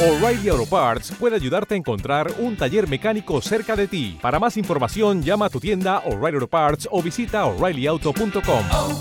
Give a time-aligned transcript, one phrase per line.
[0.00, 4.16] O'Reilly Auto Parts puede ayudarte a encontrar un taller mecánico cerca de ti.
[4.22, 8.64] Para más información, llama a tu tienda O'Reilly Auto Parts o visita oreillyauto.com.
[8.70, 9.00] oh,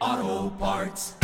[0.00, 1.16] oh, Parts.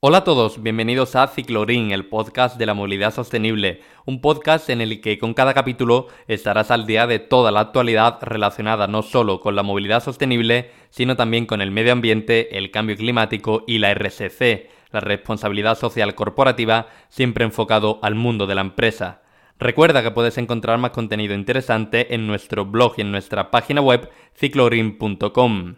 [0.00, 4.80] Hola a todos, bienvenidos a Ciclorin, el podcast de la movilidad sostenible, un podcast en
[4.80, 9.40] el que con cada capítulo estarás al día de toda la actualidad relacionada no solo
[9.40, 13.92] con la movilidad sostenible, sino también con el medio ambiente, el cambio climático y la
[13.92, 19.22] RSC, la responsabilidad social corporativa, siempre enfocado al mundo de la empresa.
[19.58, 24.10] Recuerda que puedes encontrar más contenido interesante en nuestro blog y en nuestra página web
[24.34, 25.76] ciclorin.com.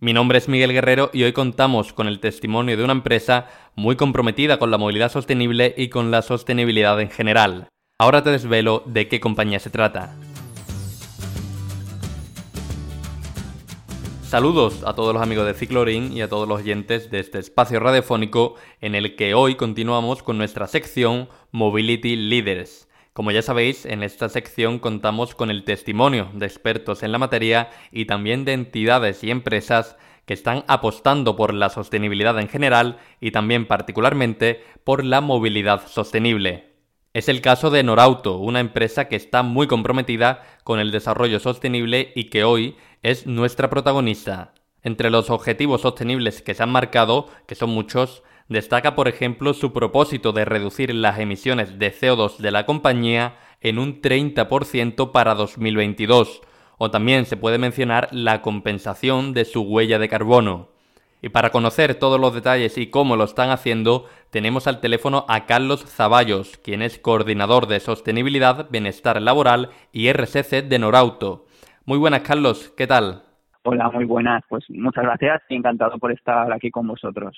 [0.00, 3.46] Mi nombre es Miguel Guerrero y hoy contamos con el testimonio de una empresa
[3.76, 7.68] muy comprometida con la movilidad sostenible y con la sostenibilidad en general.
[7.98, 10.16] Ahora te desvelo de qué compañía se trata.
[14.30, 17.80] Saludos a todos los amigos de Ciclorin y a todos los oyentes de este espacio
[17.80, 22.88] radiofónico en el que hoy continuamos con nuestra sección Mobility Leaders.
[23.12, 27.70] Como ya sabéis, en esta sección contamos con el testimonio de expertos en la materia
[27.90, 29.96] y también de entidades y empresas
[30.26, 36.69] que están apostando por la sostenibilidad en general y también particularmente por la movilidad sostenible.
[37.12, 42.12] Es el caso de Norauto, una empresa que está muy comprometida con el desarrollo sostenible
[42.14, 44.54] y que hoy es nuestra protagonista.
[44.84, 49.72] Entre los objetivos sostenibles que se han marcado, que son muchos, destaca por ejemplo su
[49.72, 56.42] propósito de reducir las emisiones de CO2 de la compañía en un 30% para 2022,
[56.78, 60.69] o también se puede mencionar la compensación de su huella de carbono.
[61.22, 65.46] Y para conocer todos los detalles y cómo lo están haciendo, tenemos al teléfono a
[65.46, 71.46] Carlos Zaballos, quien es coordinador de sostenibilidad, bienestar laboral y RSC de Norauto.
[71.84, 73.22] Muy buenas, Carlos, ¿qué tal?
[73.62, 74.42] Hola, muy buenas.
[74.48, 77.36] Pues muchas gracias y encantado por estar aquí con vosotros.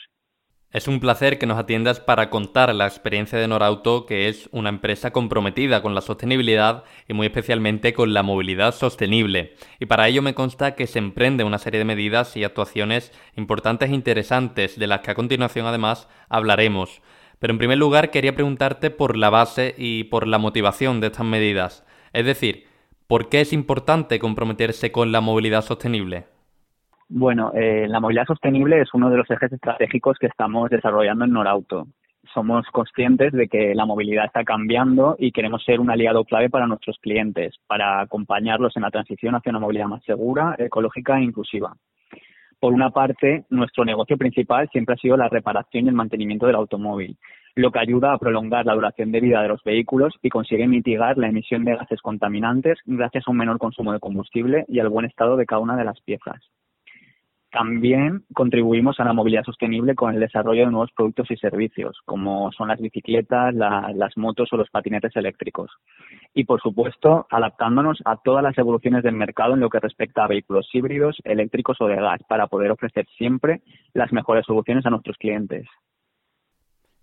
[0.72, 4.70] Es un placer que nos atiendas para contar la experiencia de Norauto, que es una
[4.70, 9.54] empresa comprometida con la sostenibilidad y muy especialmente con la movilidad sostenible.
[9.80, 13.90] Y para ello me consta que se emprende una serie de medidas y actuaciones importantes
[13.90, 17.02] e interesantes, de las que a continuación además hablaremos.
[17.38, 21.26] Pero en primer lugar quería preguntarte por la base y por la motivación de estas
[21.26, 21.84] medidas.
[22.14, 22.66] Es decir,
[23.08, 26.28] ¿por qué es importante comprometerse con la movilidad sostenible?
[27.14, 31.32] Bueno, eh, la movilidad sostenible es uno de los ejes estratégicos que estamos desarrollando en
[31.32, 31.88] Norauto.
[32.32, 36.66] Somos conscientes de que la movilidad está cambiando y queremos ser un aliado clave para
[36.66, 41.76] nuestros clientes, para acompañarlos en la transición hacia una movilidad más segura, ecológica e inclusiva.
[42.58, 46.56] Por una parte, nuestro negocio principal siempre ha sido la reparación y el mantenimiento del
[46.56, 47.18] automóvil,
[47.56, 51.18] lo que ayuda a prolongar la duración de vida de los vehículos y consigue mitigar
[51.18, 55.04] la emisión de gases contaminantes gracias a un menor consumo de combustible y al buen
[55.04, 56.40] estado de cada una de las piezas.
[57.52, 62.50] También contribuimos a la movilidad sostenible con el desarrollo de nuevos productos y servicios, como
[62.52, 65.70] son las bicicletas, la, las motos o los patinetes eléctricos.
[66.32, 70.28] Y, por supuesto, adaptándonos a todas las evoluciones del mercado en lo que respecta a
[70.28, 73.60] vehículos híbridos, eléctricos o de gas, para poder ofrecer siempre
[73.92, 75.66] las mejores soluciones a nuestros clientes.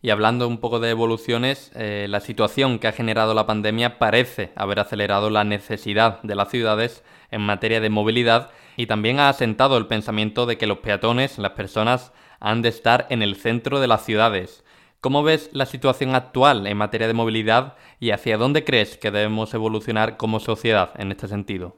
[0.01, 4.53] Y hablando un poco de evoluciones, eh, la situación que ha generado la pandemia parece
[4.55, 9.77] haber acelerado la necesidad de las ciudades en materia de movilidad y también ha asentado
[9.77, 13.87] el pensamiento de que los peatones, las personas, han de estar en el centro de
[13.87, 14.63] las ciudades.
[15.01, 19.53] ¿Cómo ves la situación actual en materia de movilidad y hacia dónde crees que debemos
[19.53, 21.75] evolucionar como sociedad en este sentido?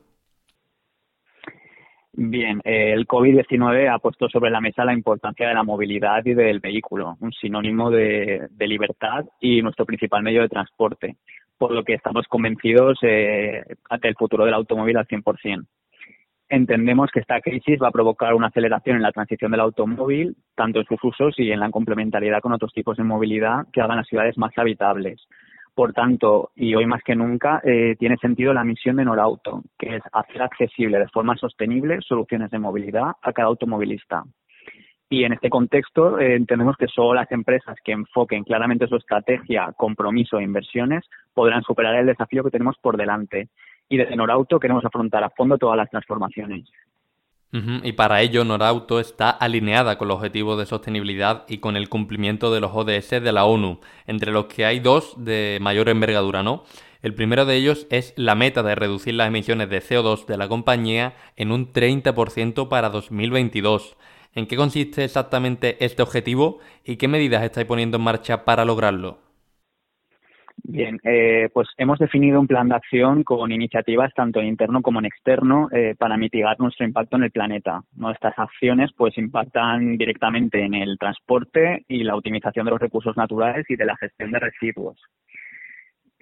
[2.14, 6.34] Bien, eh, el COVID-19 ha puesto sobre la mesa la importancia de la movilidad y
[6.34, 11.16] del vehículo, un sinónimo de, de libertad y nuestro principal medio de transporte,
[11.58, 15.66] por lo que estamos convencidos eh, ante el futuro del automóvil al 100%.
[16.50, 20.80] Entendemos que esta crisis va a provocar una aceleración en la transición del automóvil, tanto
[20.80, 24.08] en sus usos y en la complementariedad con otros tipos de movilidad que hagan las
[24.08, 25.26] ciudades más habitables.
[25.74, 29.96] Por tanto, y hoy más que nunca, eh, tiene sentido la misión de Norauto, que
[29.96, 34.24] es hacer accesible de forma sostenible soluciones de movilidad a cada automovilista.
[35.10, 39.74] Y en este contexto eh, entendemos que solo las empresas que enfoquen claramente su estrategia,
[39.76, 41.04] compromiso e inversiones
[41.34, 43.50] podrán superar el desafío que tenemos por delante.
[43.90, 46.70] Y desde Norauto queremos afrontar a fondo todas las transformaciones.
[47.54, 52.54] Y para ello, Norauto está alineada con los objetivos de sostenibilidad y con el cumplimiento
[52.54, 56.64] de los ODS de la ONU, entre los que hay dos de mayor envergadura, ¿no?
[57.02, 60.48] El primero de ellos es la meta de reducir las emisiones de CO2 de la
[60.48, 63.98] compañía en un 30% para 2022.
[64.34, 69.31] ¿En qué consiste exactamente este objetivo y qué medidas estáis poniendo en marcha para lograrlo?
[70.72, 75.00] Bien, eh, pues hemos definido un plan de acción con iniciativas tanto en interno como
[75.00, 77.82] en externo eh, para mitigar nuestro impacto en el planeta.
[77.94, 83.66] Nuestras acciones pues impactan directamente en el transporte y la optimización de los recursos naturales
[83.70, 84.98] y de la gestión de residuos.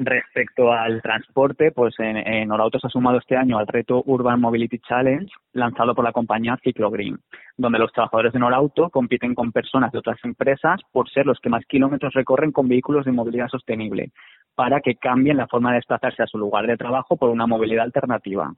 [0.02, 4.80] Respecto al transporte, pues en, en se ha sumado este año al reto Urban Mobility
[4.80, 7.20] Challenge lanzado por la compañía Ciclogreen,
[7.58, 11.50] donde los trabajadores de Norauto compiten con personas de otras empresas por ser los que
[11.50, 14.12] más kilómetros recorren con vehículos de movilidad sostenible,
[14.56, 17.86] para que cambien la forma de desplazarse a su lugar de trabajo por una movilidad
[17.86, 18.54] alternativa.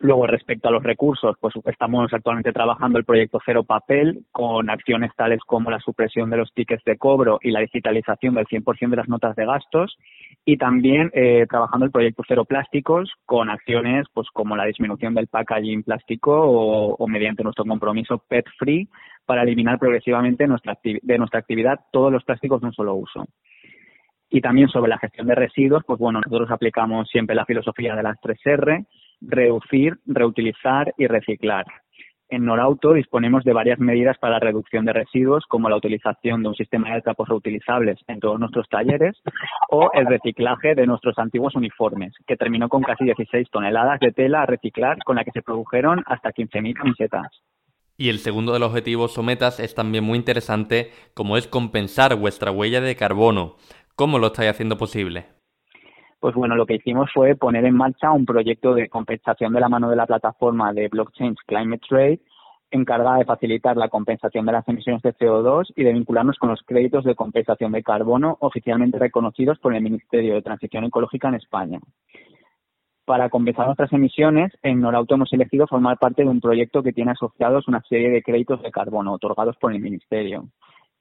[0.00, 5.10] Luego, respecto a los recursos, pues estamos actualmente trabajando el proyecto Cero Papel con acciones
[5.16, 8.96] tales como la supresión de los tickets de cobro y la digitalización del 100% de
[8.96, 9.96] las notas de gastos
[10.44, 15.26] y también eh, trabajando el proyecto Cero Plásticos con acciones pues como la disminución del
[15.26, 18.88] packaging plástico o, o mediante nuestro compromiso PET Free
[19.26, 23.26] para eliminar progresivamente nuestra de nuestra actividad todos los plásticos de un solo uso.
[24.30, 28.02] Y también sobre la gestión de residuos, pues bueno, nosotros aplicamos siempre la filosofía de
[28.02, 28.84] las tres R,
[29.20, 31.64] reducir, reutilizar y reciclar.
[32.30, 36.50] En Norauto disponemos de varias medidas para la reducción de residuos, como la utilización de
[36.50, 39.16] un sistema de trapos reutilizables en todos nuestros talleres
[39.70, 44.42] o el reciclaje de nuestros antiguos uniformes, que terminó con casi 16 toneladas de tela
[44.42, 47.28] a reciclar, con la que se produjeron hasta 15.000 camisetas.
[48.00, 52.14] Y el segundo de los objetivos o metas es también muy interesante, como es compensar
[52.14, 53.56] vuestra huella de carbono.
[53.98, 55.26] ¿Cómo lo estáis haciendo posible?
[56.20, 59.68] pues bueno, lo que hicimos fue poner en marcha un proyecto de compensación de la
[59.68, 62.20] mano de la plataforma de blockchain Climate Trade
[62.70, 66.60] encargada de facilitar la compensación de las emisiones de CO2 y de vincularnos con los
[66.64, 71.80] créditos de compensación de carbono oficialmente reconocidos por el Ministerio de Transición Ecológica en España.
[73.04, 77.12] Para compensar nuestras emisiones, en Norauto hemos elegido formar parte de un proyecto que tiene
[77.12, 80.48] asociados una serie de créditos de carbono otorgados por el Ministerio.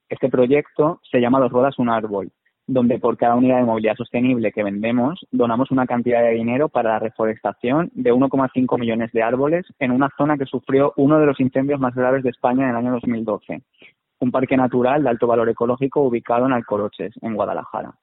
[0.10, 2.32] Este proyecto se llama Dos Rodas Un Árbol
[2.68, 6.92] donde por cada unidad de movilidad sostenible que vendemos donamos una cantidad de dinero para
[6.92, 11.40] la reforestación de 1,5 millones de árboles en una zona que sufrió uno de los
[11.40, 13.62] incendios más graves de España en el año 2012,
[14.20, 17.94] un parque natural de alto valor ecológico ubicado en Alcoroches, en Guadalajara.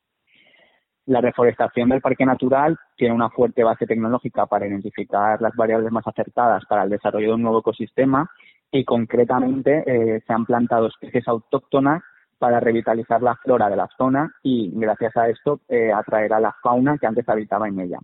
[1.07, 6.07] La reforestación del parque natural tiene una fuerte base tecnológica para identificar las variables más
[6.07, 8.31] acertadas para el desarrollo de un nuevo ecosistema
[8.73, 12.03] y concretamente eh, se han plantado especies autóctonas
[12.39, 16.55] para revitalizar la flora de la zona y gracias a esto eh, atraer a la
[16.63, 17.99] fauna que antes habitaba en ella,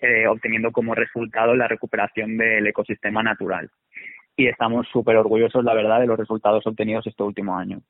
[0.00, 3.70] eh, obteniendo como resultado la recuperación del ecosistema natural.
[4.36, 7.80] Y estamos súper orgullosos, la verdad, de los resultados obtenidos este último año.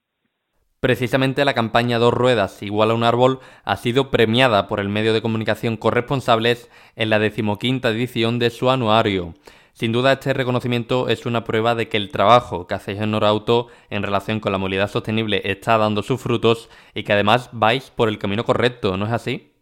[0.80, 5.12] Precisamente la campaña Dos Ruedas igual a un árbol ha sido premiada por el medio
[5.14, 9.34] de comunicación corresponsables en la decimoquinta edición de su anuario.
[9.76, 13.66] Sin duda este reconocimiento es una prueba de que el trabajo que hacéis en Norauto
[13.90, 18.08] en relación con la movilidad sostenible está dando sus frutos y que además vais por
[18.08, 19.52] el camino correcto, ¿no es así?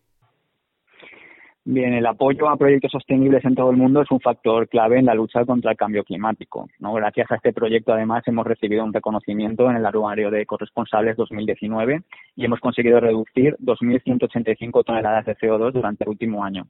[1.65, 5.07] Bien, el apoyo a proyectos sostenibles en todo el mundo es un factor clave en
[5.07, 6.69] la lucha contra el cambio climático.
[6.79, 6.93] ¿no?
[6.93, 12.03] Gracias a este proyecto, además, hemos recibido un reconocimiento en el anuario de corresponsables 2019
[12.37, 16.69] y hemos conseguido reducir 2.185 toneladas de CO2 durante el último año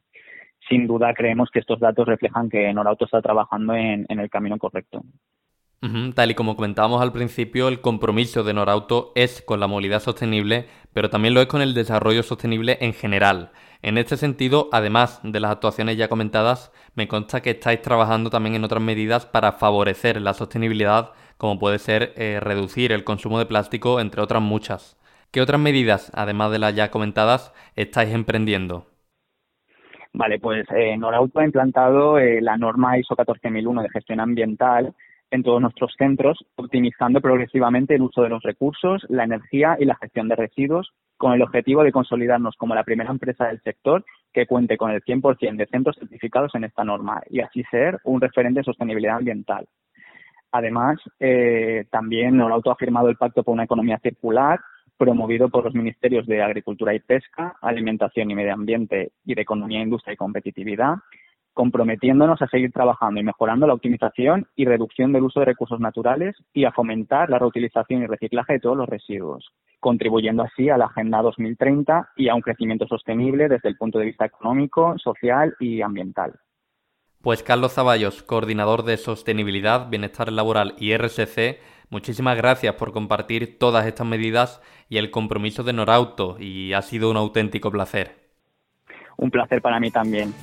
[0.69, 5.03] sin duda creemos que estos datos reflejan que Norauto está trabajando en, el camino correcto.
[6.15, 10.67] Tal y como comentábamos al principio, el compromiso de Norauto es con la movilidad sostenible,
[10.95, 13.53] pero también lo es con el desarrollo sostenible en general.
[13.83, 18.55] En este sentido, además de las actuaciones ya comentadas, me consta que estáis trabajando también
[18.55, 23.45] en otras medidas para favorecer la sostenibilidad, como puede ser eh, reducir el consumo de
[23.45, 24.97] plástico, entre otras muchas.
[25.31, 28.94] ¿Qué otras medidas, además de las ya comentadas, estáis emprendiendo?
[30.17, 34.95] Vale, pues eh, Norauto ha implantado eh, la norma ISO 14001 de gestión ambiental
[35.33, 39.97] en todos nuestros centros, optimizando progresivamente el uso de los recursos, la energía y la
[39.97, 44.47] gestión de residuos, con el objetivo de consolidarnos como la primera empresa del sector que
[44.47, 48.61] cuente con el 100% de centros certificados en esta norma y así ser un referente
[48.61, 49.67] de sostenibilidad ambiental.
[50.53, 54.61] Además, eh, también Norauto ha firmado el Pacto por una Economía Circular
[54.97, 59.81] promovido por los Ministerios de Agricultura y Pesca, Alimentación y Medio Ambiente y de Economía,
[59.81, 60.97] Industria y Competitividad,
[61.55, 66.37] comprometiéndonos a seguir trabajando y mejorando la optimización y reducción del uso de recursos naturales
[66.53, 70.87] y a fomentar la reutilización y reciclaje de todos los residuos, contribuyendo así a la
[70.87, 75.81] Agenda 2030 y a un crecimiento sostenible desde el punto de vista económico, social y
[75.81, 76.35] ambiental.
[77.23, 81.59] Pues Carlos Zaballos, coordinador de Sostenibilidad, Bienestar Laboral y RSC,
[81.95, 87.09] muchísimas gracias por compartir todas estas medidas y el compromiso de Norauto y ha sido
[87.09, 88.17] un auténtico placer.
[89.17, 90.35] Un placer para mí también.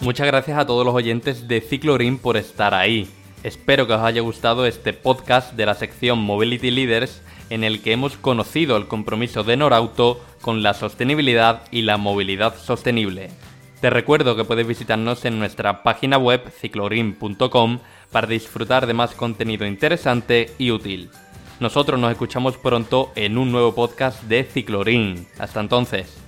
[0.00, 3.10] Muchas gracias a todos los oyentes de Ciclorim por estar ahí.
[3.42, 7.90] Espero que os haya gustado este podcast de la sección Mobility Leaders en el que
[7.90, 13.30] hemos conocido el compromiso de Norauto con la sostenibilidad y la movilidad sostenible.
[13.84, 19.66] Te recuerdo que puedes visitarnos en nuestra página web ciclorim.com para disfrutar de más contenido
[19.66, 21.10] interesante y útil.
[21.60, 25.26] Nosotros nos escuchamos pronto en un nuevo podcast de Ciclorim.
[25.38, 26.23] Hasta entonces.